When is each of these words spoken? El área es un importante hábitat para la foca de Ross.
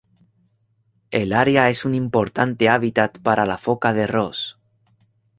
El 1.11 1.31
área 1.31 1.69
es 1.69 1.85
un 1.85 1.93
importante 1.93 2.69
hábitat 2.69 3.19
para 3.19 3.45
la 3.45 3.59
foca 3.59 3.93
de 3.93 4.07
Ross. 4.07 4.57